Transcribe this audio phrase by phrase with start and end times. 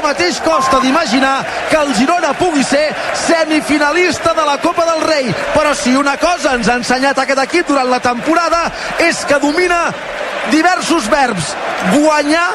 [0.00, 5.34] ara mateix costa d'imaginar que el Girona pugui ser semifinalista de la Copa del Rei.
[5.54, 8.64] Però si una cosa ens ha ensenyat aquest equip durant la temporada
[8.98, 9.82] és que domina
[10.50, 11.52] diversos verbs.
[11.92, 12.48] Guanyar,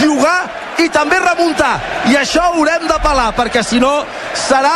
[0.00, 0.38] jugar
[0.82, 1.74] i també remuntar.
[2.10, 3.92] I això haurem de pelar, perquè si no
[4.36, 4.74] serà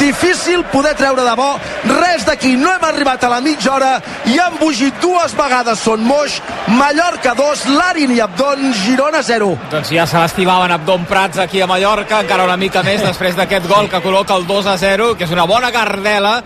[0.00, 1.50] difícil poder treure de bo
[1.98, 2.54] res d'aquí.
[2.56, 3.92] No hem arribat a la mitja hora
[4.30, 6.38] i han bugit dues vegades Son Moix,
[6.78, 9.52] Mallorca 2, Larin i Abdon, Girona 0.
[9.70, 13.68] Doncs ja se l'estimaven Abdon Prats aquí a Mallorca, encara una mica més després d'aquest
[13.68, 16.40] gol que col·loca el 2 a 0, que és una bona gardela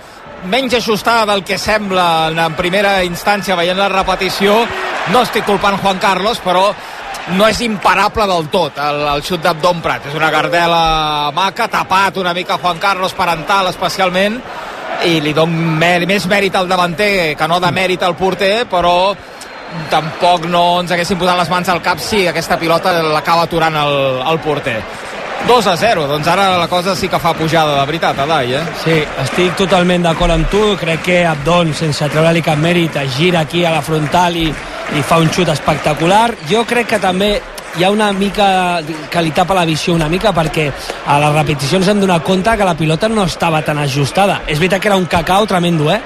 [0.47, 4.59] menys ajustada del que sembla en primera instància veient la repetició
[5.11, 6.69] no estic culpant Juan Carlos però
[7.35, 12.21] no és imparable del tot el, el xut d'Abdon Prat, és una gardela maca, tapat
[12.23, 14.39] una mica Juan Carlos parental especialment
[15.07, 18.95] i li don més mèrit al davanter que no de mèrit al porter però
[19.91, 23.99] tampoc no ens haguessin posat les mans al cap si aquesta pilota l'acaba aturant el,
[24.31, 24.79] el porter.
[25.47, 28.63] 2 a 0, doncs ara la cosa sí que fa pujada de veritat, Adai, eh?
[28.83, 33.45] Sí, estic totalment d'acord amb tu, crec que Abdon, sense treure-li cap mèrit, es gira
[33.45, 34.49] aquí a la frontal i,
[34.95, 36.37] i fa un xut espectacular.
[36.51, 37.35] Jo crec que també
[37.77, 40.71] hi ha una mica que li tapa la visió una mica perquè
[41.07, 44.81] a les repeticions hem donat compte que la pilota no estava tan ajustada és veritat
[44.81, 46.01] que era un cacau tremendo eh?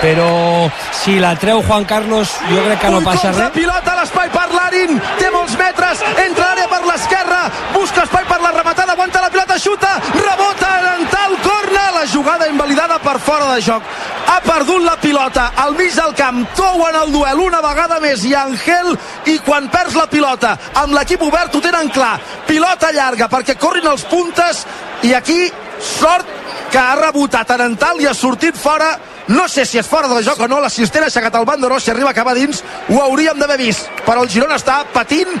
[0.00, 4.30] però si la treu Juan Carlos jo crec que no passa res pilota a l'espai
[4.30, 7.40] per Larin té molts metres, entra l'àrea per l'esquerra
[7.74, 11.35] busca espai per la rematada aguanta la pilota, xuta, rebota en tal
[11.76, 13.82] corna, la jugada invalidada per fora de joc.
[14.26, 15.52] Ha perdut la pilota.
[15.56, 18.96] Al mig del camp, touen el duel una vegada més i Angel
[19.26, 23.86] i quan perds la pilota amb l'equip obert ho tenen clar, pilota llarga perquè corrin
[23.86, 24.64] els puntes
[25.02, 26.26] i aquí sort
[26.70, 27.50] que ha rebotat.
[27.50, 28.96] Arental i ha sortit fora.
[29.28, 31.90] No sé si és fora de joc o no, l'assistent ha aixecat el bandoló, si
[31.90, 35.32] arriba a acabar dins ho hauríem d'haver vist, però el Girona està patint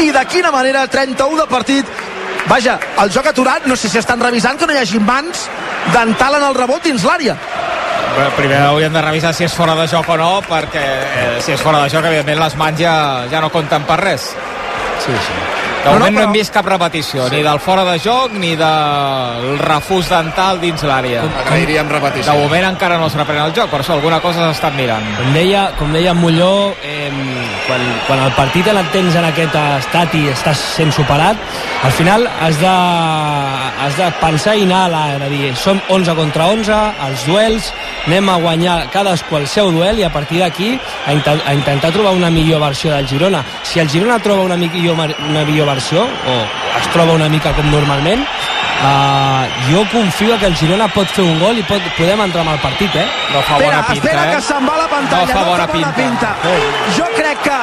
[0.00, 2.15] i de quina manera 31 de partit
[2.46, 5.48] Vaja, el joc aturat, no sé si estan revisant que no hi hagi mans
[5.94, 7.34] d'ental en el rebot dins l'àrea.
[8.16, 11.52] Bé, primer hauríem de revisar si és fora de joc o no, perquè eh, si
[11.52, 12.96] és fora de joc, evidentment les mans ja,
[13.32, 14.30] ja no compten per res.
[15.04, 15.65] Sí, sí.
[15.86, 16.18] De moment no, no, però...
[16.18, 17.36] no hem vist cap repetició, sí.
[17.36, 21.22] ni del fora de joc ni del refús dental dins l'àrea.
[21.44, 22.32] Agrairíem repetició.
[22.32, 25.06] De moment encara no es reprèn el joc, per això alguna cosa s'estan mirant.
[25.20, 27.10] Com deia, com deia Molló, eh,
[27.68, 31.38] quan, quan el partit el tens en aquest estat i estàs sent superat,
[31.86, 32.74] al final has de,
[33.86, 37.70] has de pensar i anar a la, de dir, som 11 contra 11, els duels,
[38.06, 42.14] anem a guanyar cadascú el seu duel i a partir d'aquí a, a intentar trobar
[42.16, 43.44] una millor versió del Girona.
[43.62, 44.98] Si el Girona troba una millor,
[45.30, 46.36] una millor versió, o
[46.80, 48.24] es troba una mica com normalment,
[48.76, 52.52] Uh, jo confio que el Girona pot fer un gol i pot, podem entrar amb
[52.52, 53.06] el partit, eh?
[53.32, 54.34] No fa espera, bona pinta, espera eh?
[54.34, 55.22] que se'n va la pantalla.
[55.24, 56.34] No fa bona, no fa bona pinta.
[56.36, 56.98] pinta.
[56.98, 57.56] Jo crec que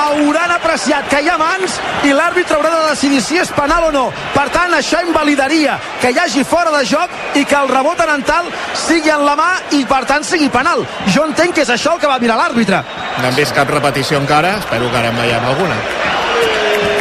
[0.00, 1.76] hauran apreciat que hi ha mans
[2.08, 4.06] i l'àrbitre haurà de decidir si és penal o no.
[4.32, 8.48] Per tant, això invalidaria que hi hagi fora de joc i que el rebot anental
[8.86, 10.86] sigui en la mà i, per tant, sigui penal.
[11.12, 12.80] Jo entenc que és això el que va mirar l'àrbitre.
[13.20, 16.24] No hem vist cap repetició encara, espero que ara en veiem alguna.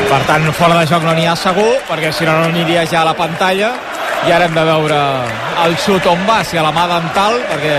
[0.10, 3.02] Per tant, fora de joc no n'hi ha segur, perquè si no, no aniria ja
[3.02, 3.72] a la pantalla.
[4.28, 5.00] I ara hem de veure
[5.66, 7.76] el xut on va, si a la mà dental, perquè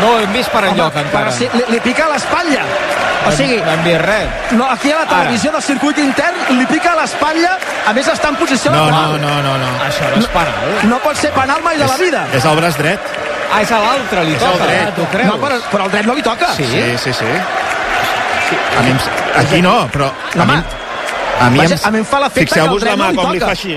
[0.00, 1.30] no ho hem vist per enlloc Home, encara.
[1.30, 2.64] Però si, li, li pica l'espatlla.
[3.26, 4.28] O sigui, no hem vist res.
[4.58, 7.52] no, aquí a la televisió del circuit intern li pica l'espatlla,
[7.86, 9.20] a més està en posició No, de no, penal.
[9.22, 9.70] no, no, no.
[9.86, 10.76] Això no és penal.
[10.90, 12.24] No pot ser penal mai de la vida.
[12.34, 13.00] És el braç dret.
[13.52, 14.66] Ah, és a l'altre, li És el toca.
[14.66, 14.86] dret.
[14.88, 15.30] Ah, tu creus?
[15.30, 16.50] No, però, però el dret no li toca.
[16.56, 16.66] Sí.
[16.66, 17.32] Sí, sí, sí.
[18.78, 18.94] A mi.
[19.38, 20.10] Aquí no, però...
[20.38, 20.56] A mi,
[21.46, 21.80] a mi, Vaja, em...
[21.84, 23.46] a mi em fa l'efecte que el dret la mà no li com li toca.
[23.46, 23.74] fa així.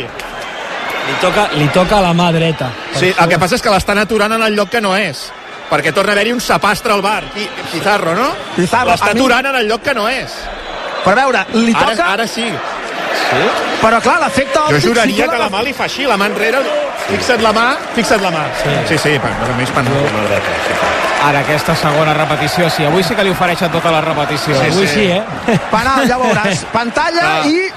[1.05, 2.69] Li toca, li toca a la mà dreta.
[2.97, 5.27] Sí, el que passa és que l'estan aturant en el lloc que no és.
[5.69, 7.23] Perquè torna a haver-hi un sapastre al bar.
[7.33, 8.29] Qui- Pizarro, no?
[8.55, 10.33] Pizarro, L'està a mi- aturant en el lloc que no és.
[11.03, 12.45] Però a veure, li Ara, toca, ara sí.
[13.81, 16.25] però clar, l'efecte Jo juraria si tu que la mà li fa així, la mà
[16.31, 16.61] enrere.
[17.05, 18.43] Fixa't la mà, fixa't la mà.
[18.89, 19.93] Sí, sí, per, per mi és penal.
[19.93, 20.77] La mà dreta, sí.
[21.25, 22.85] Ara aquesta segona repetició, sí.
[22.85, 24.55] Avui sí que li ofereixen tota la repetició.
[24.57, 24.93] Sí, Avui sí.
[24.93, 25.57] sí, eh?
[25.71, 26.63] Penal, ja veuràs.
[26.73, 27.45] Pantalla Ah.
[27.49, 27.69] i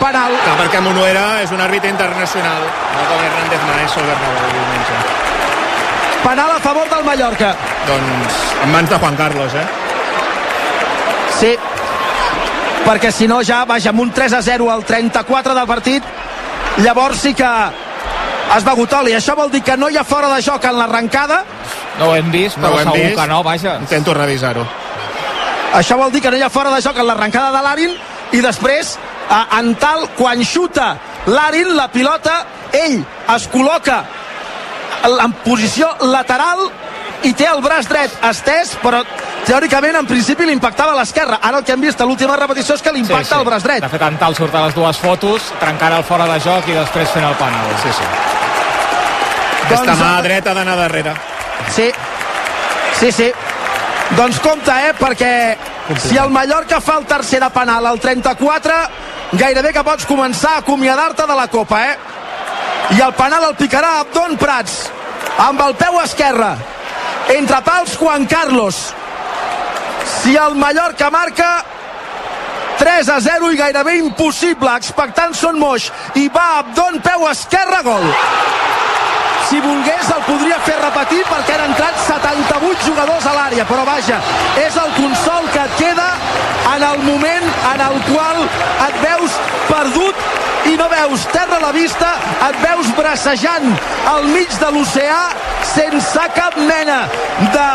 [0.00, 0.32] penal.
[0.44, 2.64] Clar, perquè Monuera és un àrbitre internacional,
[2.96, 5.00] no com Hernández Maeso Bernabéu diumenge.
[6.24, 7.54] Penal a favor del Mallorca.
[7.88, 9.66] Doncs en mans de Juan Carlos, eh?
[11.40, 11.54] Sí,
[12.84, 16.04] perquè si no ja, vaja, amb un 3 a 0 al 34 del partit,
[16.84, 17.48] llavors sí que
[18.56, 19.12] es va Gutoli.
[19.14, 21.44] Això vol dir que no hi ha fora de joc en l'arrencada.
[21.98, 23.18] No ho hem vist, No però ho hem segur vist.
[23.20, 23.76] que no, vaja.
[23.80, 24.66] Intento revisar-ho.
[25.74, 27.94] Això vol dir que no hi ha fora de joc en l'arrencada de l'Arin
[28.32, 28.96] i després,
[29.30, 33.04] a, en tal, quan xuta l'Arin, la pilota, ell
[33.36, 34.02] es col·loca
[35.06, 36.66] en posició lateral
[37.22, 39.02] i té el braç dret estès, però
[39.46, 42.74] teòricament en principi li impactava a l'esquerra ara el que hem vist a l'última repetició
[42.74, 43.38] és que li impacta sí, sí.
[43.38, 46.38] al braç dret de fet Antal surt a les dues fotos trencant el fora de
[46.40, 48.39] joc i després fent el penal sí, sí.
[49.70, 49.86] Doncs...
[49.86, 51.14] Aquesta mà dreta d'anar darrere
[51.70, 51.90] sí,
[52.98, 53.30] sí, sí
[54.16, 55.56] doncs compte, eh, perquè
[56.02, 58.78] si el Mallorca fa el tercer de penal al 34,
[59.38, 61.96] gairebé que pots començar a acomiadar-te de la Copa, eh?
[62.96, 64.80] I el penal el picarà Abdon Prats,
[65.46, 66.56] amb el peu esquerre.
[67.36, 68.80] Entre pals, Juan Carlos.
[70.16, 71.52] Si el Mallorca marca,
[72.80, 75.86] 3 a 0 i gairebé impossible, expectant Son Moix
[76.18, 78.10] i va Abdon, peu esquerre, gol
[79.50, 84.20] si volgués el podria fer repetir perquè han entrat 78 jugadors a l'àrea però vaja,
[84.62, 86.06] és el consol que et queda
[86.74, 88.44] en el moment en el qual
[88.86, 90.16] et veus perdut
[90.70, 92.10] i no veus terra a la vista
[92.48, 93.66] et veus bracejant
[94.12, 95.20] al mig de l'oceà
[95.74, 97.00] sense cap mena
[97.54, 97.68] de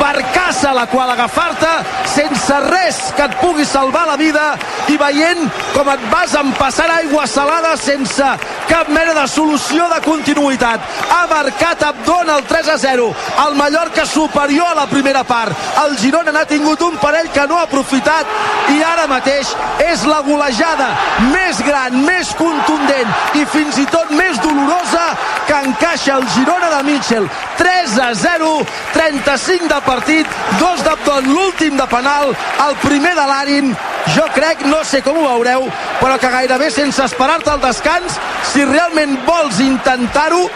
[0.00, 1.72] barcassa a la qual agafar-te
[2.14, 4.52] sense res que et pugui salvar la vida
[4.88, 5.44] i veient
[5.74, 8.32] com et vas empassar aigua salada sense
[8.72, 10.80] cap mena de solució de continuïtat.
[11.10, 13.08] Ha marcat Abdon el 3 a 0.
[13.46, 15.52] El Mallorca superior a la primera part.
[15.84, 18.31] El Girona n'ha tingut un parell que no ha aprofitat
[18.72, 19.50] i ara mateix
[19.84, 20.88] és la golejada
[21.32, 25.04] més gran, més contundent i fins i tot més dolorosa
[25.48, 27.28] que encaixa el Girona de Mitchell.
[27.58, 28.50] 3 a 0,
[28.94, 32.34] 35 de partit, 2 d'Abdon, l'últim de penal,
[32.66, 33.72] el primer de l'Arin,
[34.16, 35.68] jo crec, no sé com ho veureu,
[36.00, 38.18] però que gairebé sense esperar-te al descans,
[38.52, 40.46] si realment vols intentar-ho,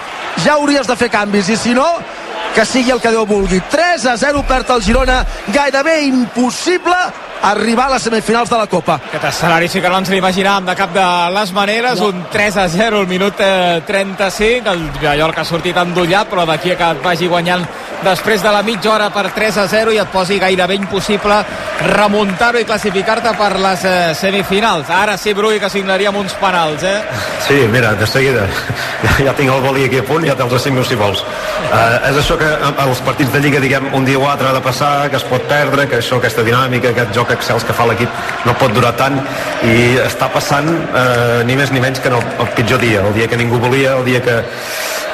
[0.45, 1.87] ja hauries de fer canvis, i si no,
[2.57, 3.61] que sigui el que Déu vulgui.
[3.71, 6.97] 3 a 0 perd el Girona, gairebé impossible
[7.43, 8.99] arribar a les semifinals de la Copa.
[9.09, 11.07] Aquest escenari sí que no ens l'imaginàvem de cap de
[11.37, 12.11] les maneres, no.
[12.13, 13.41] un 3 a 0 al minut
[13.87, 17.65] 35, el Mallorca ha sortit endollat, però d'aquí que et vagi guanyant
[18.05, 21.39] després de la mitja hora per 3 a 0 i et posi gairebé impossible
[21.87, 24.91] remuntar-ho i classificar-te per les eh, semifinals.
[24.91, 27.01] Ara sí, Brui, que signaríem uns penals, eh?
[27.47, 28.47] Sí, mira, de seguida.
[29.17, 31.23] Ja tinc el boli aquí a punt ja te'ls assigno si vols.
[31.67, 32.49] Uh, és això que
[32.85, 35.43] els partits de Lliga, diguem, un dia o altre ha de passar, que es pot
[35.49, 38.11] perdre, que això, aquesta dinàmica, aquest joc excels que fa l'equip
[38.47, 39.19] no pot durar tant
[39.67, 43.15] i està passant uh, ni més ni menys que en el, el pitjor dia, el
[43.17, 44.37] dia que ningú volia, el dia que,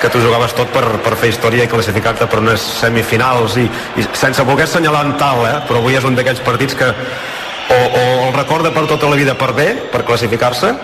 [0.02, 3.68] que tu jugaves tot per, per fer història i classificar-te per unes semifinals i,
[4.00, 5.60] i sense voler assenyalar en tal, eh?
[5.68, 9.36] però avui és un d'aquells partits que o, o el recorda per tota la vida
[9.38, 10.74] per bé, per classificar-se,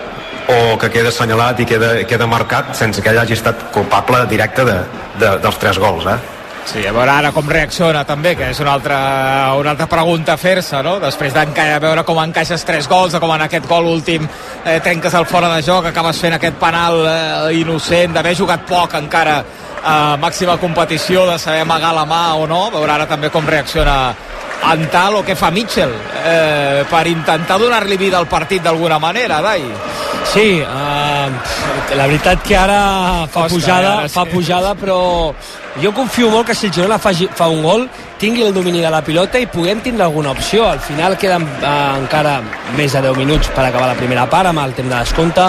[0.49, 4.65] o que queda assenyalat i queda, queda marcat sense que ell hagi estat culpable directe
[4.65, 4.77] de,
[5.21, 6.38] de, dels tres gols, eh?
[6.69, 8.97] Sí, a veure ara com reacciona també, que és una altra,
[9.57, 10.99] una altra pregunta a fer-se, no?
[11.01, 11.45] Després de
[11.81, 14.27] veure com encaixes tres gols, o com en aquest gol últim
[14.65, 18.93] eh, trenques el fora de joc, acabes fent aquest penal eh, innocent, d'haver jugat poc
[19.01, 19.39] encara
[19.81, 23.49] a màxima competició, de saber amagar la mà o no, a veure ara també com
[23.49, 24.13] reacciona
[24.59, 29.63] Antal o què fa Mitchell eh, per intentar donar-li vida al partit d'alguna manera, Dai.
[30.29, 31.29] Sí, uh,
[31.95, 32.81] la veritat que ara
[33.31, 34.13] fa Costa, pujada, ara sí.
[34.13, 34.99] fa pujada, però
[35.81, 37.85] jo confio molt que si el Girona fa, fa un gol
[38.19, 40.65] tingui el domini de la pilota i puguem tindre alguna opció.
[40.67, 41.69] Al final queden eh,
[42.01, 42.39] encara
[42.75, 45.45] més de 10 minuts per acabar la primera part amb el temps de descompte.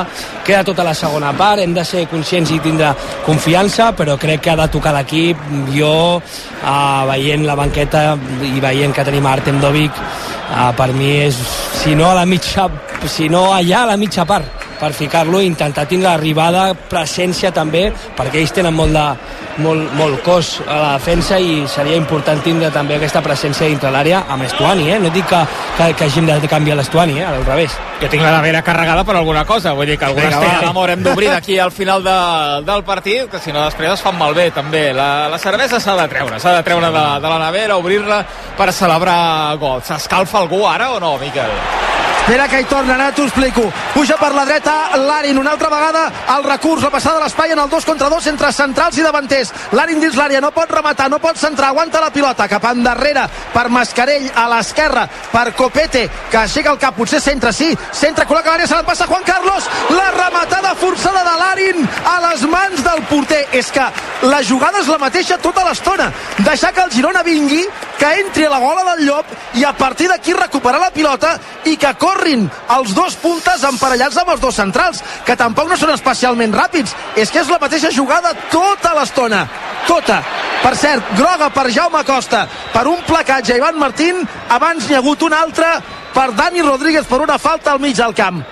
[0.46, 2.92] Queda tota la segona part, hem de ser conscients i tindre
[3.26, 5.42] confiança, però crec que ha de tocar l'equip.
[5.74, 8.14] Jo, eh, veient la banqueta
[8.46, 11.42] i veient que tenim Artem Dovic, eh, per mi és,
[11.82, 12.70] si no a la mitja,
[13.06, 17.90] si no allà a la mitja part per ficar-lo i intentar tindre l'arribada, presència també,
[18.16, 22.70] perquè ells tenen molt, de, molt, molt cos a la defensa i seria important tindre
[22.74, 24.98] també aquesta presència dintre l'àrea amb Estuani, eh?
[25.02, 25.40] No dic que,
[25.76, 27.28] que, que hàgim de canviar l'Estuani, eh?
[27.28, 27.76] Al revés.
[28.00, 31.04] Jo tinc la nevera carregada per alguna cosa, vull dir que alguna estella d'amor hem
[31.04, 32.16] d'obrir d'aquí al final de,
[32.64, 34.88] del partit, que si no després es fan malbé també.
[34.96, 38.22] La, la cervesa s'ha de treure, s'ha de treure de, de la nevera, obrir-la
[38.56, 39.20] per celebrar
[39.60, 39.84] gols.
[39.90, 41.99] S'escalfa algú ara o no, Miquel?
[42.30, 43.64] Espera que hi torna, ara t'ho explico.
[43.90, 44.72] Puja per la dreta
[45.02, 46.04] l'Arin, una altra vegada
[46.36, 49.50] el recurs, la passada de l'espai en el 2 contra 2 entre centrals i davanters.
[49.74, 53.66] L'Arin dins l'àrea, no pot rematar, no pot centrar, aguanta la pilota, cap endarrere per
[53.74, 58.70] Mascarell, a l'esquerra per Copete, que aixeca el cap, potser centra, sí, centra, col·loca l'àrea,
[58.70, 61.82] se la passa Juan Carlos, la rematada forçada de l'Arin
[62.14, 63.42] a les mans del porter.
[63.58, 63.90] És que
[64.30, 66.12] la jugada és la mateixa tota l'estona.
[66.46, 67.66] Deixar que el Girona vingui,
[67.98, 71.34] que entri a la gola del Llop i a partir d'aquí recuperar la pilota
[71.66, 72.44] i que corrin
[72.76, 76.92] els dos puntes emparellats amb els dos centrals, que tampoc no són especialment ràpids.
[77.16, 79.46] És que és la mateixa jugada tota l'estona.
[79.88, 80.20] Tota.
[80.60, 84.20] Per cert, groga per Jaume Costa per un placatge a Ivan Martín.
[84.52, 85.70] Abans n'hi ha hagut un altre
[86.12, 88.42] per Dani Rodríguez per una falta al mig del camp.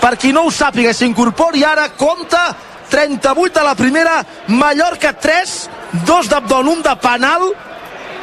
[0.00, 2.56] Per qui no ho sàpiga, s'incorpori ara, compta
[2.90, 5.56] 38 de la primera, Mallorca 3,
[6.06, 7.48] dos d'Abdon, un de penal,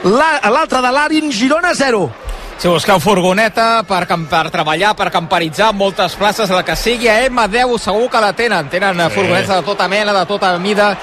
[0.04, 2.25] l'altre de l'Arin, Girona 0.
[2.58, 7.78] Si busqueu furgoneta per, per treballar, per camperitzar, moltes places, la que sigui, a M10
[7.84, 8.70] segur que la tenen.
[8.72, 9.14] Tenen sí.
[9.18, 10.94] furgonetes de tota mena, de tota mida.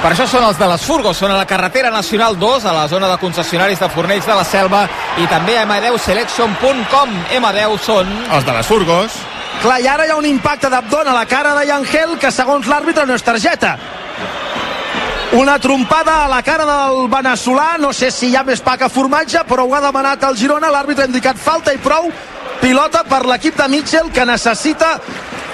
[0.00, 2.86] Per això són els de les Furgos, són a la carretera nacional 2, a la
[2.88, 4.86] zona de concessionaris de Fornells de la Selva,
[5.20, 7.18] i també a m10selection.com.
[7.36, 8.14] M10 són...
[8.30, 9.18] Els de les Furgos.
[9.60, 12.68] Clar, i ara hi ha un impacte d'abdon a la cara de Yangel que segons
[12.70, 13.74] l'àrbitre no és targeta.
[15.32, 18.88] Una trompada a la cara del veneçolà, no sé si hi ha més pa que
[18.90, 22.08] formatge, però ho ha demanat el Girona, l'àrbitre ha indicat falta i prou,
[22.58, 24.96] pilota per l'equip de Mitchell que necessita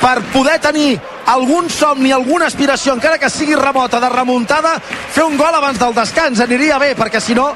[0.00, 0.96] per poder tenir
[1.28, 4.78] algun somni, alguna aspiració, encara que sigui remota, de remuntada,
[5.12, 6.40] fer un gol abans del descans.
[6.40, 7.50] Aniria bé, perquè si no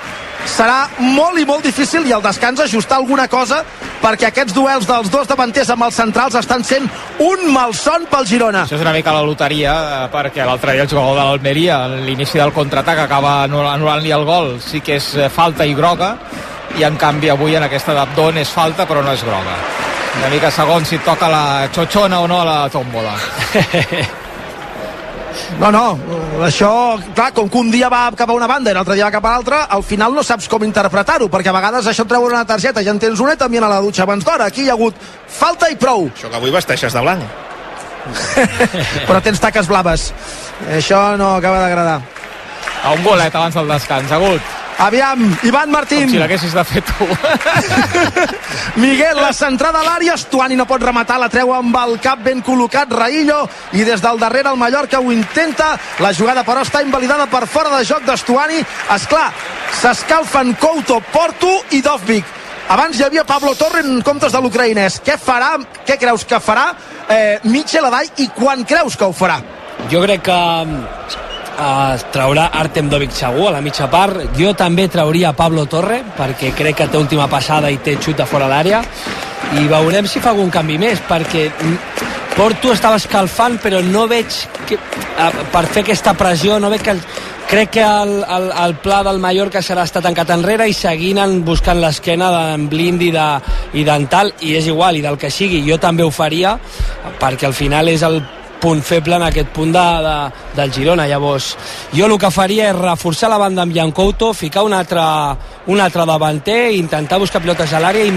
[0.48, 3.62] serà molt i molt difícil i al descans ajustar alguna cosa
[4.00, 6.86] perquè aquests duels dels dos davanters amb els centrals estan sent
[7.20, 8.64] un malson pel Girona.
[8.64, 11.90] Això és una mica la loteria eh, perquè l'altre dia el jugador de l'Almeria a
[12.06, 14.54] l'inici del contraatac acaba anul·lant-li el gol.
[14.64, 16.14] Sí que és eh, falta i groga
[16.78, 19.58] i en canvi avui en aquesta d'Abdon és falta però no és groga.
[20.20, 21.44] Una mica segons si toca la
[21.74, 23.14] xoxona o no a la tòmbola
[25.60, 25.84] No, no,
[26.46, 26.70] això,
[27.14, 29.26] clar, com que un dia va cap a una banda i l'altre dia va cap
[29.28, 32.46] a l'altra, al final no saps com interpretar-ho, perquè a vegades això et treuen una
[32.48, 34.48] targeta, ja en tens una i també a la dutxa abans d'hora.
[34.50, 34.96] Aquí hi ha hagut
[35.28, 36.08] falta i prou.
[36.14, 37.22] Això que avui vesteixes de blanc.
[39.08, 40.10] Però tens taques blaves.
[40.76, 42.00] Això no acaba d'agradar.
[42.84, 44.59] A un golet abans del descans, agut.
[44.80, 46.06] Aviam, Ivan Martín.
[46.06, 47.04] Com si l'haguessis de fer tu.
[48.82, 52.40] Miguel, la centrada a l'àrea, Estuani no pot rematar, la treu amb el cap ben
[52.40, 53.42] col·locat, Raillo,
[53.76, 57.74] i des del darrere el Mallorca ho intenta, la jugada però està invalidada per fora
[57.76, 58.64] de joc d'Estuani,
[58.96, 59.28] és clar,
[59.82, 62.38] s'escalfen Couto, Porto i Dovvik.
[62.70, 65.00] Abans hi havia Pablo Torre en comptes de l'ucraïnès.
[65.04, 65.56] Què farà?
[65.84, 66.70] Què creus que farà
[67.10, 69.40] eh, Mitchell Adai i quan creus que ho farà?
[69.90, 70.38] Jo crec que
[71.60, 74.22] eh, traurà Artem Dovic segur a la mitja part.
[74.38, 78.26] Jo també trauria Pablo Torre perquè crec que té última passada i té xut de
[78.26, 78.82] fora l'àrea.
[79.60, 81.48] I veurem si fa algun canvi més perquè
[82.36, 84.30] Porto estava escalfant però no veig
[84.68, 84.78] que,
[85.52, 87.00] per fer aquesta pressió no veig que el,
[87.50, 91.82] crec que el, el, el pla del Mallorca serà estar tancat enrere i seguint buscant
[91.82, 94.08] l'esquena d'en Blind i d'en
[94.40, 96.56] i és igual, i del que sigui jo també ho faria
[97.18, 98.22] perquè al final és el
[98.60, 100.14] punt feble en aquest punt de, de,
[100.56, 101.08] del Girona.
[101.08, 101.54] Llavors,
[101.96, 105.02] jo el que faria és reforçar la banda amb Couto, ficar un altre,
[105.66, 108.12] un altre davanter, intentar buscar pilotes a l'àrea i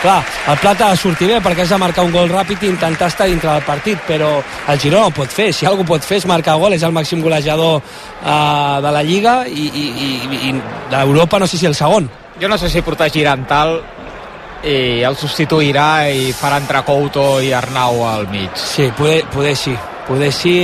[0.00, 2.70] clar, el Plata ha de sortir bé perquè has de marcar un gol ràpid i
[2.72, 6.20] intentar estar dintre del partit, però el Girona ho pot fer, si algú pot fer
[6.22, 10.54] és marcar gol, és el màxim golejador uh, de la Lliga i, i, i, i
[10.90, 12.08] d'Europa no sé si el segon.
[12.40, 13.80] Jo no sé si portar Girantal
[14.64, 18.50] i el substituirà i farà entrar Couto i Arnau al mig.
[18.54, 19.76] Sí, poder, poder sí.
[20.08, 20.56] Poder sí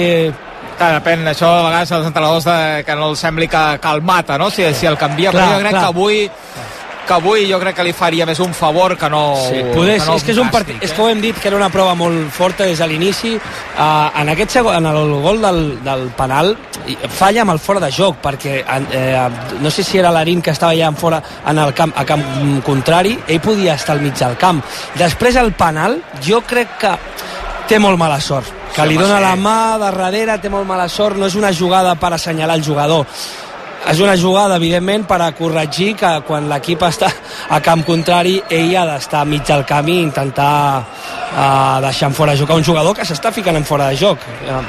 [0.76, 4.02] Clar, depèn, això a vegades els entrenadors de, que no els sembli que, que el
[4.04, 4.50] mata, no?
[4.52, 5.84] Si, si el canvia, clar, però jo crec clar.
[5.86, 6.18] que avui
[7.06, 9.22] que avui jo crec que li faria més un favor que no...
[9.46, 10.84] Sí, poder, que no és que és un partit, eh?
[10.86, 13.36] és que ho hem dit que era una prova molt forta des de l'inici.
[13.36, 16.54] Uh, en aquest segon, en el gol del, del penal
[17.14, 19.22] falla amb el fora de joc perquè eh,
[19.62, 22.22] no sé si era l'Arín que estava ja en fora en el camp, a camp
[22.66, 24.62] contrari ell podia estar al mig del camp.
[24.98, 26.94] Després el penal jo crec que
[27.66, 28.52] té molt mala sort.
[28.76, 31.94] Que li dona la mà de darrere té molt mala sort, no és una jugada
[31.96, 33.06] per assenyalar el jugador
[33.86, 37.10] és una jugada, evidentment, per a corregir que quan l'equip està
[37.54, 40.52] a camp contrari, ell ha d'estar mig del camí i intentar
[40.82, 44.26] uh, deixar en fora de joc un jugador que s'està ficant en fora de joc.
[44.46, 44.62] Uh,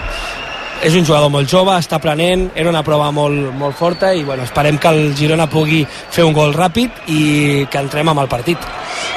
[0.85, 4.45] és un jugador molt jove, està prenent, era una prova molt, molt forta i bueno,
[4.45, 8.61] esperem que el Girona pugui fer un gol ràpid i que entrem amb el partit.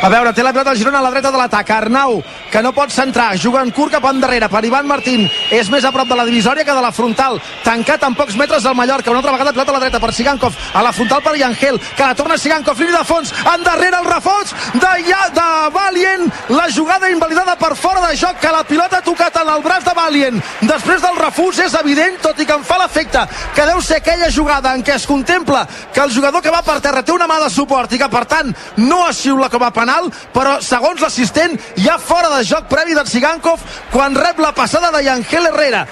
[0.02, 1.70] A veure, té la pilota el Girona a la dreta de l'atac.
[1.70, 5.28] Arnau, que no pot centrar, juga en curt cap endarrere per Ivan Martín.
[5.50, 7.40] És més a prop de la divisòria que de la frontal.
[7.64, 9.10] Tancat en pocs metres del Mallorca.
[9.10, 10.56] Una altra vegada pilota a la dreta per Sigankov.
[10.74, 12.78] A la frontal per Yangel, que la torna Sigankov.
[12.80, 16.30] Línia de fons, endarrere el refons de, ja, de Valient.
[16.48, 19.84] La jugada invalidada per fora de joc, que la pilota ha tocat en el braç
[19.84, 20.42] de Valient.
[20.62, 24.30] Després del refús és evident, tot i que em fa l'efecte que deu ser aquella
[24.32, 27.40] jugada en què es contempla que el jugador que va per terra té una mà
[27.42, 31.56] de suport i que per tant no es xiula com a penal, però segons l'assistent
[31.76, 33.62] hi ha fora de joc previ d'en Sigankov
[33.92, 35.86] quan rep la passada de Yangel Herrera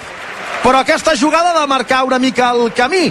[0.63, 3.07] però aquesta jugada ha de marcar una mica el camí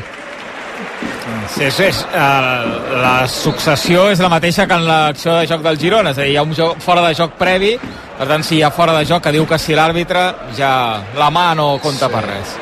[1.48, 5.78] Sí, sí, és, uh, la successió és la mateixa que en l'acció de joc del
[5.80, 7.72] Girona, és a dir, hi ha un joc, fora de joc previ,
[8.18, 10.24] per tant, si hi ha fora de joc que diu que si l'àrbitre,
[10.58, 10.70] ja
[11.18, 12.14] la mà no compta sí.
[12.14, 12.54] per res.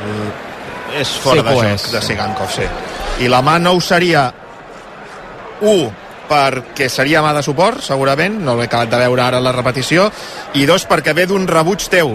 [0.00, 0.28] Uh,
[1.02, 1.88] és fora sí, de joc és.
[1.96, 2.68] de Sigankov, sí.
[3.26, 4.28] I la mà no ho seria
[5.60, 5.99] 1
[6.30, 10.10] perquè seria mà de suport, segurament, no l'he acabat de veure ara la repetició,
[10.54, 12.14] i dos, perquè ve d'un rebuig teu,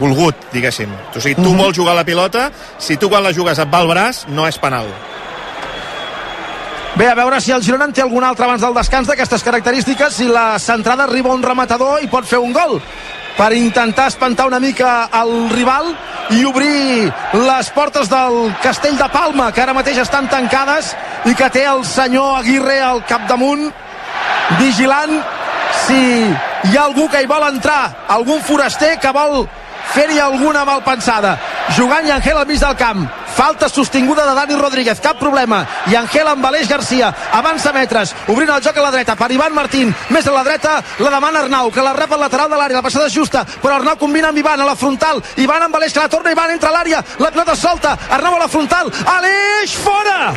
[0.00, 0.92] volgut, diguéssim.
[1.14, 1.62] O sigui, tu mm -hmm.
[1.62, 4.58] vols jugar la pilota, si tu quan la jugues et va al braç, no és
[4.58, 4.86] penal.
[6.96, 10.14] Bé, a veure si el Girona en té algun altre abans del descans d'aquestes característiques,
[10.14, 12.80] si la centrada arriba un rematador i pot fer un gol
[13.36, 15.92] per intentar espantar una mica el rival
[16.30, 20.94] i obrir les portes del Castell de Palma, que ara mateix estan tancades
[21.28, 23.68] i que té el senyor Aguirre al capdamunt
[24.60, 25.20] vigilant
[25.84, 26.00] si
[26.70, 29.44] hi ha algú que hi vol entrar, algun foraster que vol
[29.92, 31.36] fer-hi alguna malpensada.
[31.76, 33.06] Jugant Angel al mig del camp.
[33.36, 35.58] Falta sostinguda de Dani Rodríguez, cap problema.
[35.92, 39.52] I Angel amb Aleix Garcia, avança metres, obrint el joc a la dreta per Ivan
[39.52, 39.92] Martín.
[40.08, 42.86] Més a la dreta la demana Arnau, que la rep al lateral de l'àrea, la
[42.86, 45.20] passada justa, però Arnau combina amb Ivan a la frontal.
[45.36, 48.46] Ivan amb Aleix, que la torna Ivan, entra a l'àrea, la pilota solta, Arnau a
[48.46, 48.88] la frontal,
[49.18, 50.32] Aleix fora!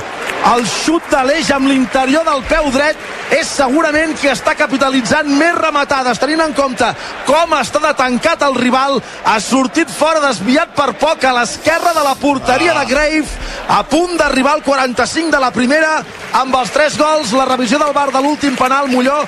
[0.53, 2.99] El xut d'Aleix amb l'interior del peu dret
[3.35, 6.87] és segurament qui està capitalitzant més rematades, tenint en compte
[7.27, 12.05] com està de tancat el rival, ha sortit fora desviat per poc a l'esquerra de
[12.07, 13.25] la porteria de Grave
[13.69, 15.99] a punt d'arribar al 45 de la primera
[16.41, 19.21] amb els tres gols, la revisió del bar de l'últim penal, Molló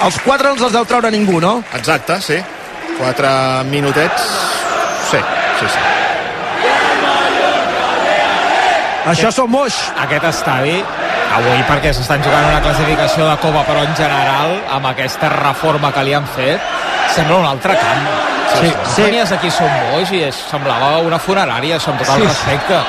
[0.00, 1.58] els quatre no els els deu treure ningú, no?
[1.76, 2.38] Exacte, sí.
[2.96, 3.30] Quatre
[3.68, 4.28] minutets.
[5.10, 5.20] Sí,
[5.58, 5.82] sí, sí.
[9.10, 9.76] Això són moix.
[10.00, 10.76] Aquest estadi,
[11.36, 16.04] avui perquè s'estan jugant una classificació de Copa, però en general, amb aquesta reforma que
[16.06, 16.64] li han fet,
[17.14, 18.08] sembla un altre camp.
[18.60, 19.02] Sí, sí.
[19.02, 22.26] Venies aquí som boix i es semblava una funerària, amb tot el Sí.
[22.26, 22.80] respecte.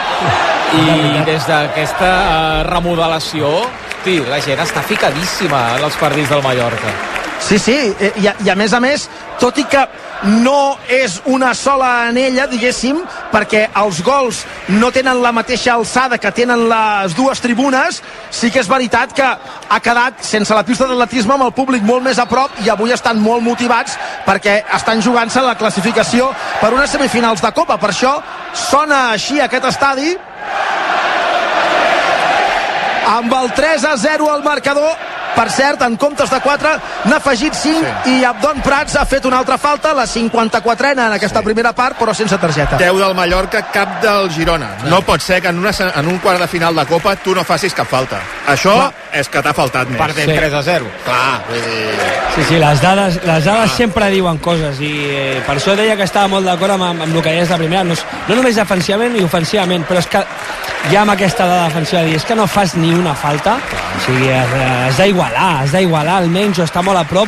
[0.73, 6.93] I des d'aquesta eh, remodelació, hosti, la gent està ficadíssima en els partits del Mallorca.
[7.41, 9.07] Sí, sí, eh, i a, i a més a més,
[9.41, 9.81] tot i que
[10.45, 12.99] no és una sola anella, diguéssim,
[13.31, 14.43] perquè els gols
[14.77, 19.25] no tenen la mateixa alçada que tenen les dues tribunes, sí que és veritat que
[19.25, 22.93] ha quedat sense la pista d'atletisme amb el públic molt més a prop i avui
[22.93, 26.29] estan molt motivats perquè estan jugant-se la classificació
[26.61, 27.79] per unes semifinals de Copa.
[27.81, 28.19] Per això
[28.53, 30.13] sona així aquest estadi
[33.11, 36.73] amb el 3 a 0 al marcador per cert, en comptes de 4
[37.09, 38.15] n'ha afegit 5 sí.
[38.17, 41.45] i Abdon Prats ha fet una altra falta, la 54a en aquesta sí.
[41.45, 44.73] primera part, però sense targeta 10 del Mallorca, cap del Girona.
[44.89, 47.45] No pot ser que en, una, en un quart de final de Copa tu no
[47.47, 48.21] facis cap falta.
[48.47, 49.00] Això Clar.
[49.13, 49.99] És que t'ha faltat més.
[49.99, 50.35] Perdem Sí.
[50.37, 50.85] 3 a 0.
[51.05, 52.09] Clar, vull dir...
[52.35, 56.03] Sí, sí, les dades, les dades sempre diuen coses i eh, per això deia que
[56.07, 58.55] estava molt d'acord amb, amb, amb el que deies de primera, no, és- no només
[58.55, 60.23] defensivament i ofensivament, però és que
[60.91, 64.05] ja amb aquesta dada defensiva de dir, és que no fas ni una falta, o
[64.05, 64.53] sigui, has,
[64.87, 67.27] has d'igualar, has d'igualar almenys o estar molt a prop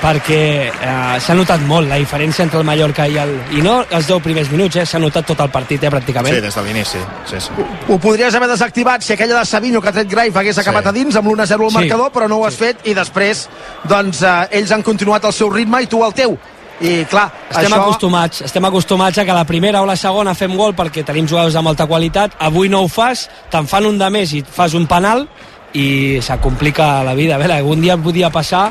[0.00, 3.34] perquè eh, s'ha notat molt la diferència entre el Mallorca i el...
[3.58, 6.34] I no els 10 primers minuts, eh, s'ha notat tot el partit, eh, pràcticament.
[6.34, 7.02] Sí, des de l'inici.
[7.28, 7.66] Sí, sí.
[7.88, 10.88] ho podries haver desactivat si aquella de Savinho que ha tret Graif hagués acabat Sí.
[10.88, 11.76] a dins amb l'1-0 al Sí.
[11.76, 13.48] marcador, però no ho has fet i després
[13.84, 16.38] doncs eh, ells han continuat el seu ritme i tu el teu
[16.80, 17.82] i clar, Estem això...
[17.82, 21.52] acostumats, estem acostumats a que la primera o la segona fem gol perquè tenim jugadors
[21.52, 22.32] de molta qualitat.
[22.40, 25.26] Avui no ho fas, te'n fan un de més i fas un penal
[25.74, 27.34] i se complica la vida.
[27.34, 28.70] A veure, algun dia podia passar,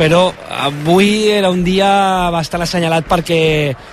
[0.00, 3.40] però avui era un dia bastant assenyalat perquè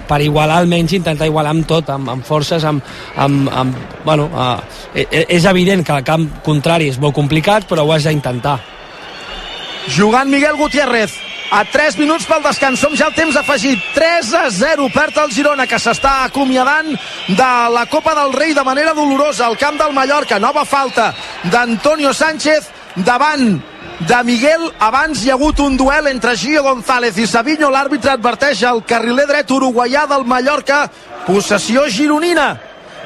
[0.07, 2.79] per igualar almenys intentar igualar amb tot, amb, amb forces amb,
[3.19, 4.55] amb, amb, bueno, uh,
[4.95, 8.55] és evident que el camp contrari és molt complicat però ho has d'intentar.
[9.91, 11.19] Jugant Miguel Gutiérrez
[11.51, 13.83] a 3 minuts pel descans, som ja al temps afegit.
[13.95, 16.93] 3 a 0, perd el Girona que s'està acomiadant
[17.27, 21.13] de la Copa del Rei de manera dolorosa al camp del Mallorca, nova falta
[21.51, 23.57] d'Antonio Sánchez davant
[23.99, 28.61] de Miguel, abans hi ha hagut un duel entre Gio González i Savinho, l'àrbitre adverteix
[28.69, 30.83] el carriler dret uruguaià del Mallorca,
[31.25, 32.51] possessió gironina.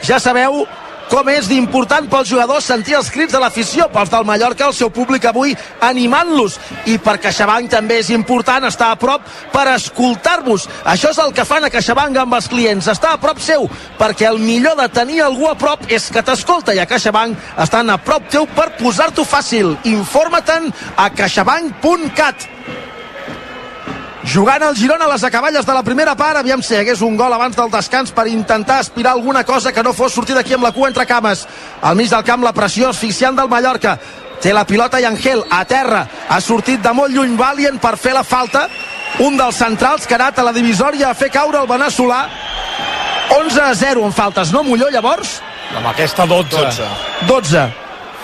[0.04, 0.66] Ja sabeu
[1.12, 4.90] com és d'important pels jugadors sentir els crits de l'afició, pels del Mallorca, el seu
[4.96, 5.52] públic avui
[5.84, 6.56] animant-los.
[6.88, 10.70] I per CaixaBank també és important estar a prop per escoltar-vos.
[10.88, 13.68] Això és el que fan a CaixaBank amb els clients, estar a prop seu,
[14.00, 17.92] perquè el millor de tenir algú a prop és que t'escolta i a CaixaBank estan
[17.92, 19.76] a prop teu per posar-t'ho fàcil.
[19.92, 22.48] Informa-te'n a caixabank.cat
[24.32, 27.34] jugant el Girona a les acaballes de la primera part aviam si hagués un gol
[27.34, 30.72] abans del descans per intentar aspirar alguna cosa que no fos sortir d'aquí amb la
[30.72, 31.48] cua entre cames.
[31.82, 33.98] Al mig del camp la pressió asfixiant del Mallorca.
[34.42, 36.06] Té la pilota i Angel a terra.
[36.30, 38.68] Ha sortit de molt lluny Valient per fer la falta.
[39.20, 42.22] Un dels centrals que ha anat a la divisòria a fer caure el Benasolà
[43.36, 45.42] 11 a 0 en faltes, no Molló llavors?
[45.76, 46.56] Amb aquesta 12.
[46.56, 46.88] 12.
[47.28, 47.66] 12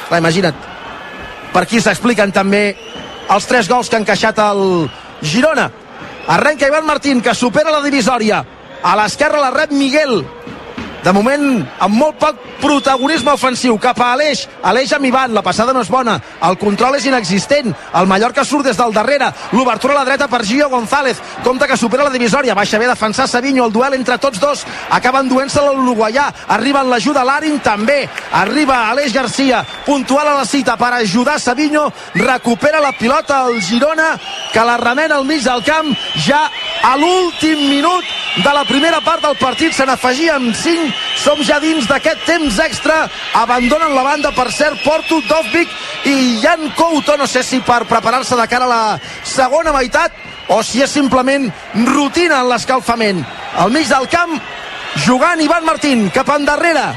[0.07, 0.55] Clar, imagina't.
[1.51, 2.77] Per aquí s'expliquen també
[3.33, 4.89] els tres gols que ha encaixat el
[5.21, 5.67] Girona
[6.27, 8.43] arrenca Ivan Martín que supera la divisòria.
[8.83, 10.21] A l'esquerra la rep Miguel
[11.07, 11.43] de moment
[11.79, 15.91] amb molt poc protagonisme ofensiu cap a Aleix, Aleix amb Ivan la passada no és
[15.91, 17.71] bona, el control és inexistent.
[17.95, 19.29] El Mallorca surt des del darrere.
[19.55, 21.21] L'obertura a la dreta per Gio González.
[21.45, 23.65] Compte que supera la divisòria, baixa bé defensar Savinho.
[23.65, 28.01] El duel entre tots dos, acaben duent-se l'Uruguaià, arriba en l'ajuda Larin també,
[28.41, 31.87] arriba Aleix Garcia puntual a la cita per ajudar Savinho.
[32.15, 34.09] Recupera la pilota el Girona
[34.51, 35.93] que la remena al mig del camp.
[36.27, 36.49] Ja
[36.83, 38.05] a l'últim minut
[38.43, 43.07] de la primera part del partit se n'afegien 5 som ja dins d'aquest temps extra.
[43.33, 45.69] Abandonen la banda per cert Porto, Dovvik
[46.05, 47.17] i Jan Couto.
[47.17, 50.13] No sé si per preparar-se de cara a la segona meitat
[50.53, 51.49] o si és simplement
[51.87, 53.25] rutina en l'escalfament.
[53.57, 54.37] Al mig del camp
[55.05, 56.87] jugant Ivan Martín cap endarrere.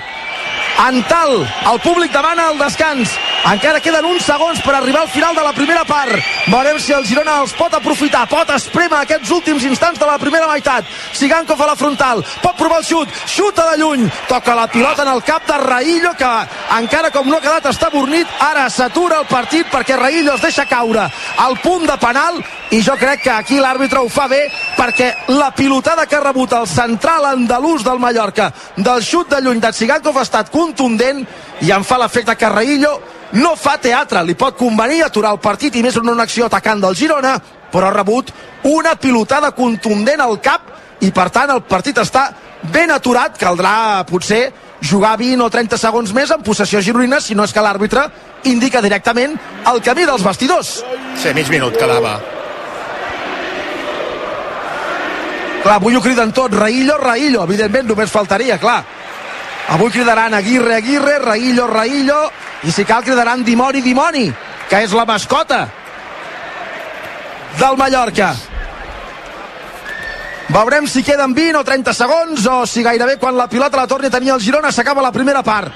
[0.80, 3.12] Antal, el públic demana el descans
[3.48, 6.12] encara queden uns segons per arribar al final de la primera part.
[6.50, 10.48] Veurem si el Girona els pot aprofitar pot esprema aquests últims instants de la primera
[10.50, 10.84] meitat.
[11.16, 14.06] Sigankov a la frontal pot provar el xut, xuta de lluny.
[14.28, 16.30] Toca la pilota en el cap de Raillo que
[16.78, 20.66] encara com no ha quedat està bornit ara s'atura el partit perquè Raillo es deixa
[20.66, 22.42] caure al punt de penal.
[22.70, 24.44] I jo crec que aquí l'àrbitre ho fa bé
[24.76, 29.60] perquè la pilotada que ha rebut el central andalús del Mallorca del xut de lluny
[29.60, 31.24] de Sigankov ha estat contundent
[31.60, 33.00] i em fa l'efecte que Raillo
[33.32, 36.80] no fa teatre, li pot convenir aturar el partit i més en una acció atacant
[36.82, 37.38] del Girona
[37.70, 38.32] però ha rebut
[38.66, 40.66] una pilotada contundent al cap
[41.00, 42.26] i per tant el partit està
[42.72, 43.38] ben aturat.
[43.40, 44.50] Caldrà potser
[44.82, 48.08] jugar 20 o 30 segons més en possessió gironina si no és que l'àrbitre
[48.50, 49.36] indica directament
[49.70, 50.80] el camí dels vestidors.
[51.16, 52.18] Sí, mig minut quedava.
[55.60, 58.80] Clar, avui ho criden tot, Raillo, Raillo evidentment només faltaria, clar
[59.70, 62.30] avui cridaran Aguirre, Aguirre, Raillo, Raillo
[62.66, 64.26] i si cal cridaran Dimoni, Dimoni
[64.68, 65.64] que és la mascota
[67.58, 68.30] del Mallorca.
[70.50, 74.10] Veurem si queden 20 o 30 segons o si gairebé quan la pilota la torni
[74.10, 75.70] a tenir el Girona s'acaba la primera part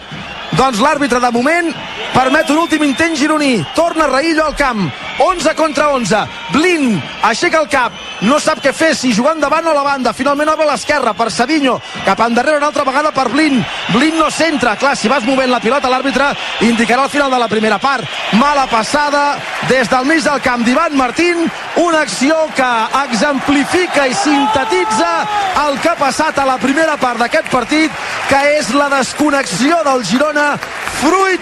[0.52, 1.72] doncs l'àrbitre de moment
[2.14, 3.64] permet un últim intent gironí.
[3.74, 4.90] Torna Raillo al camp.
[5.18, 7.92] 11 contra 11 Blin aixeca el cap.
[8.26, 10.12] No sap què fer, si jugant davant o a la banda.
[10.16, 13.60] Finalment obre l'esquerra per Savinho cap endarrere una altra vegada per Blin.
[13.92, 16.30] Blin no centra, clar, si vas movent la pilota l'àrbitre
[16.66, 18.04] indicarà al final de la primera part.
[18.38, 21.50] Mala passada des del mig del camp d'Ivan Martín.
[21.82, 22.70] Una acció que
[23.04, 25.10] exemplifica i sintetitza
[25.66, 27.90] el que ha passat a la primera part d'aquest partit
[28.28, 30.33] que és la desconnexió del Girona
[31.00, 31.40] fruit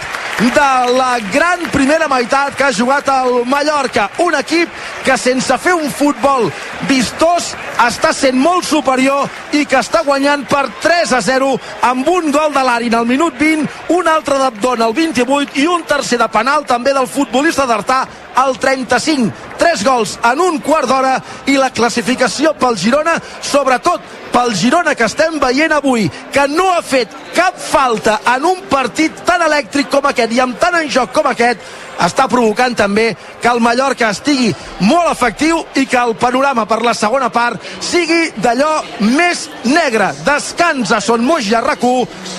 [0.50, 4.08] de la gran primera meitat que ha jugat el Mallorca.
[4.18, 4.68] Un equip
[5.04, 6.48] que sense fer un futbol
[6.88, 7.52] vistós
[7.82, 11.52] està sent molt superior i que està guanyant per 3 a 0
[11.88, 15.86] amb un gol de l'Arin al minut 20 un altre d'Abdon al 28 i un
[15.86, 18.02] tercer de penal també del futbolista d'Artà
[18.42, 21.12] al 35 3 gols en un quart d'hora
[21.46, 23.14] i la classificació pel Girona
[23.46, 24.02] sobretot
[24.34, 29.22] pel Girona que estem veient avui que no ha fet cap falta en un partit
[29.28, 31.62] tan elèctric com aquest i amb tant en joc com aquest
[32.06, 33.12] està provocant també
[33.42, 34.52] que el Mallorca estigui
[34.86, 38.72] molt efectiu i que el panorama per la segona part sigui d'allò
[39.16, 40.12] més negre.
[40.26, 41.82] Descans a Son Moix i a rac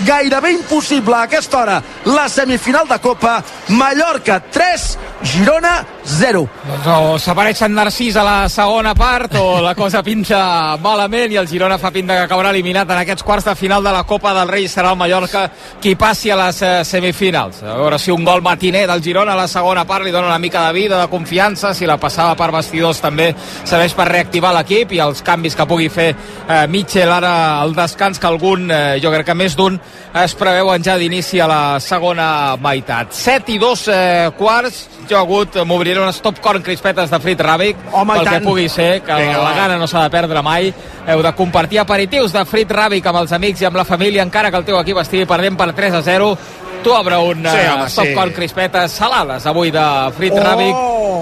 [0.07, 3.43] gairebé impossible a aquesta hora la semifinal de Copa.
[3.69, 5.73] Mallorca 3, Girona
[6.05, 6.43] 0.
[6.67, 11.39] Doncs o s'apareix Sant Narcís a la segona part o la cosa pinta malament i
[11.39, 14.33] el Girona fa pinta que acabarà eliminat en aquests quarts de final de la Copa
[14.35, 15.45] del Rei serà el Mallorca
[15.81, 17.63] qui passi a les eh, semifinals.
[17.63, 20.39] A veure si un gol matiner del Girona a la segona part li dona una
[20.41, 23.29] mica de vida, de confiança, si la passada per vestidors també
[23.63, 28.19] serveix per reactivar l'equip i els canvis que pugui fer eh, Mitchell ara al descans
[28.19, 29.79] que algun, eh, jo crec que més d'un
[30.23, 33.13] es preveuen ja d'inici a la segona meitat.
[33.17, 37.41] 7 i 2 eh, quarts, jo ha hagut, m'obriré unes top corn crispetes de frit
[37.41, 39.55] ràbic, Home, pel que pugui ser, que Vinga, la va.
[39.57, 40.73] gana no s'ha de perdre mai.
[41.03, 44.51] Heu de compartir aperitius de frit ràbic amb els amics i amb la família, encara
[44.51, 46.29] que el teu equip estigui perdent per 3 a 0.
[46.83, 48.13] Tu obre un Sí, eh, home, top sí.
[48.17, 49.85] corn crispetes salades avui de
[50.17, 50.43] frit Oh!
[50.43, 50.75] ràbic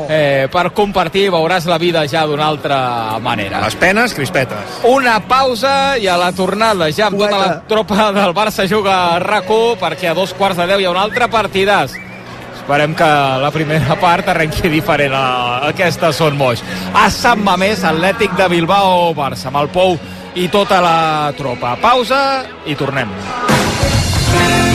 [0.10, 3.62] eh, per compartir, veuràs la vida ja d'una altra manera.
[3.63, 8.34] les penes, crispetes Una pausa i a la tornada ja amb tota la tropa del
[8.34, 9.47] Barça juga a rac
[9.80, 11.91] perquè a dos quarts de deu hi ha un altre partidàs.
[12.56, 13.04] Esperem que
[13.41, 16.62] la primera part arrenqui diferent a aquesta Son Moix.
[16.93, 19.97] A Sant Mamés, Atlètic de Bilbao, Barça, amb el Pou
[20.36, 21.76] i tota la tropa.
[21.82, 23.12] Pausa i tornem.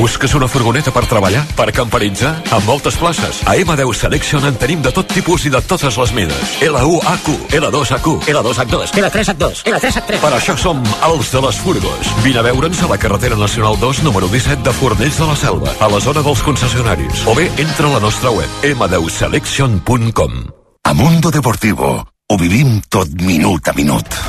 [0.00, 1.42] Busques una furgoneta per treballar?
[1.52, 2.30] Per camperitzar?
[2.56, 3.42] Amb moltes places.
[3.44, 6.54] A M10 Selection en tenim de tot tipus i de totes les mides.
[6.64, 10.22] L1AQ, L2AQ, L2H2, L3H2, L3H3.
[10.22, 12.14] Per això som els de les furgos.
[12.24, 15.76] Vine a veure'ns a la carretera nacional 2, número 17 de Fornells de la Selva,
[15.76, 17.26] a la zona dels concessionaris.
[17.28, 20.40] O bé, entra a la nostra web, m10selection.com.
[20.88, 24.20] A Mundo Deportivo ho vivim tot minut a minut.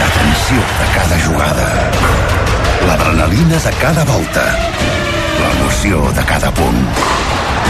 [0.00, 2.37] La tensió de cada jugada
[2.86, 4.44] l'adrenalina de cada volta,
[5.40, 6.80] l'emoció de cada punt,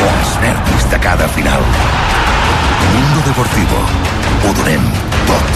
[0.08, 1.62] els nervis de cada final.
[2.94, 3.80] Mundo Deportivo.
[4.44, 4.84] Ho donem
[5.26, 5.52] tot.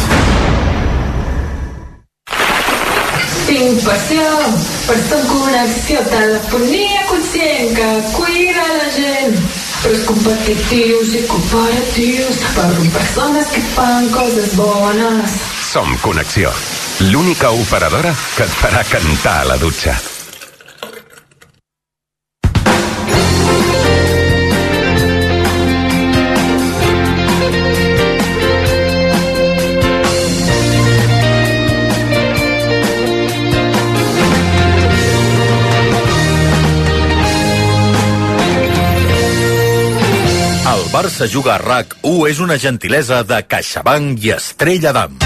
[3.46, 4.28] Tinc passió
[4.86, 9.36] per en connexió, telefonia conscient que cuida la gent.
[9.82, 15.38] Pres competitius i cooperatius per persones que fan coses bones.
[15.72, 16.52] Som Connexió,
[17.00, 19.98] l'única operadora que et farà cantar a la dutxa.
[40.92, 45.21] Barça juga a RAC1 és una gentilesa de CaixaBank i Estrella d'Am.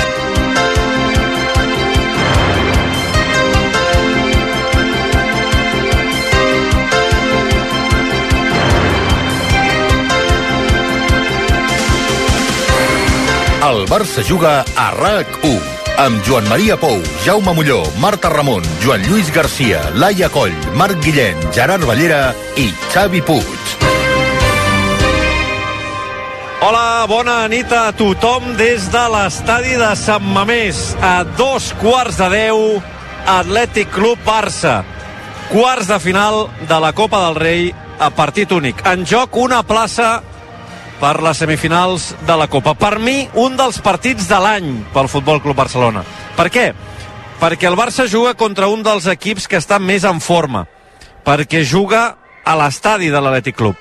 [13.67, 15.59] El Barça juga a RAC1
[15.99, 21.41] amb Joan Maria Pou, Jaume Molló, Marta Ramon, Joan Lluís Garcia, Laia Coll, Marc Guillén,
[21.57, 23.73] Gerard Ballera i Xavi Puig.
[26.63, 30.95] Hola, bona nit a tothom des de l'estadi de Sant Mamés.
[31.03, 32.63] A dos quarts de deu,
[33.27, 34.85] Atlètic Club Barça.
[35.51, 38.87] Quarts de final de la Copa del Rei a partit únic.
[38.87, 40.21] En joc una plaça
[41.01, 42.75] per les semifinals de la Copa.
[42.75, 46.05] Per mi, un dels partits de l'any pel Futbol Club Barcelona.
[46.37, 46.71] Per què?
[47.41, 50.65] Perquè el Barça juga contra un dels equips que està més en forma.
[51.27, 53.77] Perquè juga a l'estadi de l'Atlètic Club.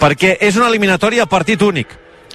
[0.00, 1.94] Perquè és una eliminatòria a partit únic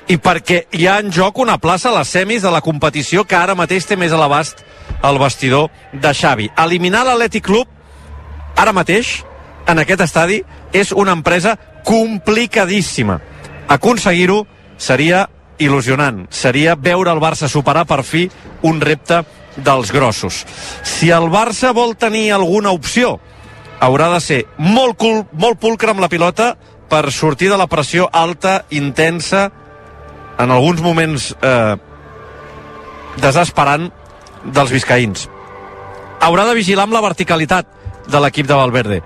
[0.09, 3.37] i perquè hi ha en joc una plaça a les semis de la competició que
[3.37, 4.63] ara mateix té més a l'abast
[5.03, 6.49] el vestidor de Xavi.
[6.57, 7.67] Eliminar l'Atlètic Club
[8.57, 9.21] ara mateix
[9.69, 10.41] en aquest estadi
[10.73, 13.19] és una empresa complicadíssima.
[13.71, 14.43] Aconseguir-ho
[14.77, 15.27] seria
[15.61, 16.25] il·lusionant.
[16.33, 18.25] Seria veure el Barça superar per fi
[18.67, 19.21] un repte
[19.55, 20.43] dels grossos.
[20.83, 23.19] Si el Barça vol tenir alguna opció,
[23.79, 26.55] haurà de ser molt, cul, molt pulcre amb la pilota
[26.91, 29.49] per sortir de la pressió alta, intensa,
[30.41, 31.75] en alguns moments eh,
[33.21, 33.89] desesperant
[34.45, 35.27] dels biscaïns.
[36.21, 37.67] Haurà de vigilar amb la verticalitat
[38.11, 39.01] de l'equip de Valverde.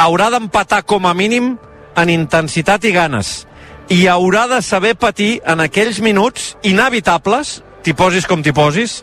[0.00, 1.54] Haurà d'empatar com a mínim
[1.96, 3.46] en intensitat i ganes.
[3.90, 9.00] I haurà de saber patir en aquells minuts inevitables, t'hi posis com t'hi posis,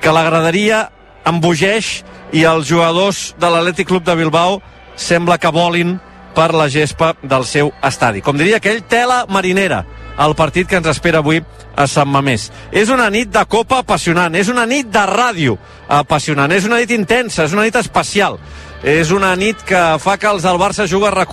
[0.00, 0.86] que l'agradaria
[1.28, 2.00] embogeix
[2.32, 4.62] i els jugadors de l'Atlètic Club de Bilbao
[4.96, 5.98] sembla que volin
[6.36, 8.22] per la gespa del seu estadi.
[8.24, 9.84] Com diria aquell, tela marinera
[10.24, 11.42] el partit que ens espera avui
[11.76, 12.48] a Sant Mamés.
[12.72, 15.58] És una nit de copa apassionant, és una nit de ràdio
[15.92, 18.40] apassionant, és una nit intensa, és una nit especial.
[18.86, 21.32] És una nit que fa que els del Barça juga rac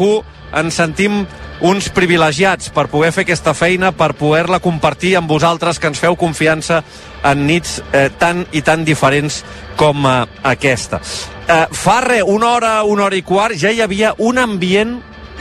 [0.57, 1.19] ens sentim
[1.61, 6.17] uns privilegiats per poder fer aquesta feina, per poder-la compartir amb vosaltres, que ens feu
[6.17, 6.81] confiança
[7.23, 9.43] en nits eh, tan i tan diferents
[9.77, 10.97] com eh, aquesta.
[11.45, 14.97] Eh, fa re, una hora, una hora i quart, ja hi havia un ambient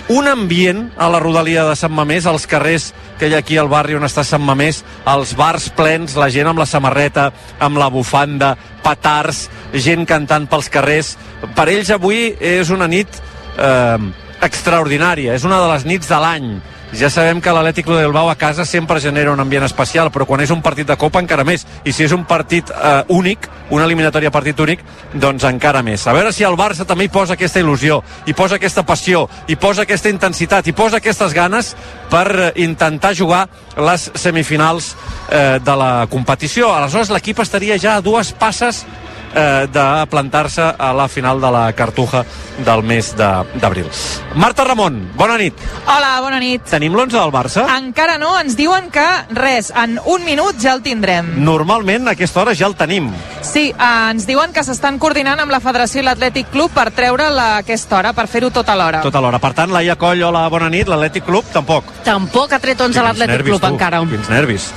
[0.08, 3.70] un ambient a la rodalia de Sant Mamés, als carrers que hi ha aquí al
[3.70, 7.30] barri on està Sant Mamés, els bars plens, la gent amb la samarreta,
[7.62, 11.14] amb la bufanda, petards, gent cantant pels carrers.
[11.54, 13.20] Per ells avui és una nit
[13.56, 13.98] eh,
[14.42, 16.52] extraordinària, és una de les nits de l'any
[16.92, 20.42] ja sabem que l'Atlètic de Bilbao a casa sempre genera un ambient especial, però quan
[20.44, 21.64] és un partit de Copa encara més.
[21.84, 24.82] I si és un partit eh, únic, una eliminatòria partit únic,
[25.14, 26.04] doncs encara més.
[26.06, 29.56] A veure si el Barça també hi posa aquesta il·lusió, hi posa aquesta passió, hi
[29.56, 31.72] posa aquesta intensitat, hi posa aquestes ganes
[32.12, 34.92] per eh, intentar jugar les semifinals
[35.30, 36.74] eh, de la competició.
[36.76, 38.84] Aleshores l'equip estaria ja a dues passes
[39.34, 42.24] eh, de plantar-se a la final de la Cartuja
[42.64, 43.86] del mes de- d'abril.
[44.34, 45.54] Marta Ramon, bona nit.
[45.86, 46.62] Hola, bona nit.
[46.68, 47.66] Tenim l'11 del Barça?
[47.78, 51.32] Encara no, ens diuen que res, en un minut ja el tindrem.
[51.44, 53.10] Normalment a aquesta hora ja el tenim.
[53.42, 57.38] Sí, eh, ens diuen que s'estan coordinant amb la Federació i l'Atlètic Club per treure'l
[57.38, 59.00] a aquesta hora, per fer-ho tot alhora.
[59.02, 59.38] Tota l'hora.
[59.38, 60.86] Per tant, Laia Coll, hola, bona nit.
[60.88, 61.84] L'Atlètic Club, tampoc.
[62.04, 63.66] Tampoc ha tret 11 a l'Atlètic Club tu.
[63.66, 64.00] encara.
[64.00, 64.70] Quins nervis.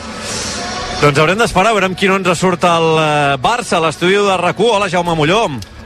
[1.02, 3.08] Doncs haurem d'esperar, veurem quin 11 surt al eh,
[3.44, 5.42] Barça, a l'estudi de rac Hola, Jaume Molló.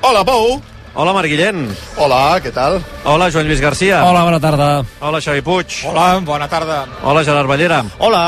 [0.06, 0.60] Hola, Pou.
[0.94, 1.66] Hola, Marc Guillén.
[1.98, 2.80] Hola, què tal?
[3.08, 4.04] Hola, Joan Lluís Garcia.
[4.06, 4.70] Hola, bona tarda.
[5.02, 5.82] Hola, Xavi Puig.
[5.90, 6.84] Hola, bona tarda.
[7.04, 7.84] Hola, Gerard Ballera.
[8.00, 8.24] Hola.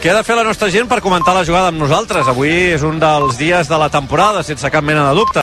[0.00, 2.28] Què ha de fer la nostra gent per comentar la jugada amb nosaltres?
[2.28, 5.34] Avui és un dels dies de la temporada, sense cap mena de dubte.